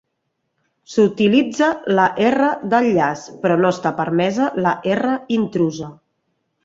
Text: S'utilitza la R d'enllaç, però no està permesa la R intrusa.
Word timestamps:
S'utilitza 0.93 1.67
la 1.99 2.07
R 2.29 2.49
d'enllaç, 2.71 3.27
però 3.45 3.59
no 3.63 3.73
està 3.77 3.95
permesa 4.01 4.49
la 4.67 4.73
R 4.95 5.17
intrusa. 5.37 5.93